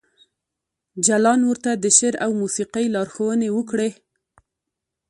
جلان 1.05 1.41
ورته 1.49 1.71
د 1.75 1.85
شعر 1.97 2.15
او 2.25 2.29
موسیقۍ 2.41 2.85
لارښوونې 2.95 3.49
وکړې 3.53 3.89